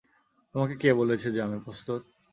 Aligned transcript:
তোমায় 0.55 0.75
কে 0.81 0.89
বলেছে 0.93 1.27
যে 1.31 1.39
আমি 1.41 1.57
প্রস্তুত? 1.65 2.01